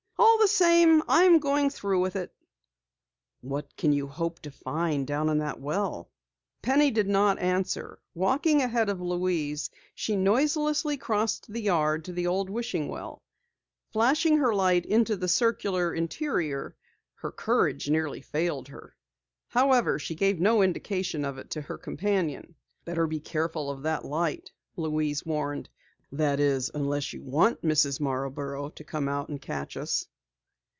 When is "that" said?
5.39-5.59, 23.83-24.05, 26.11-26.39